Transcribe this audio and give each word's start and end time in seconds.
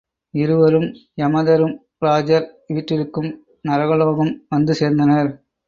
இருவரும் 0.33 0.87
யமதரும்ராஜர் 1.21 2.47
வீற்றிருக்கும் 2.67 3.29
நரகலோகம் 3.67 4.33
வந்து 4.49 4.73
சேர்ந்தனர். 4.73 5.31